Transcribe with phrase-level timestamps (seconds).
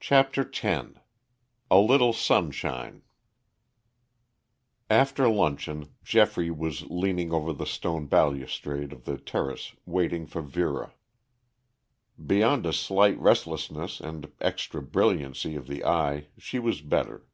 [0.00, 0.64] CHAPTER X
[1.70, 3.02] A LITTLE SUNSHINE
[4.90, 10.92] After luncheon, Geoffrey was leaning over the stone balustrade of the terrace waiting for Vera.
[12.26, 17.24] Beyond a slight restlessness and extra brilliancy of the eye she was better.